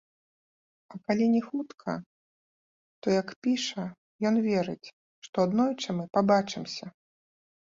[0.93, 1.93] А калі не хутка,
[3.01, 3.85] то, як піша,
[4.31, 4.93] ён верыць,
[5.29, 6.85] што аднойчы мы пабачымся.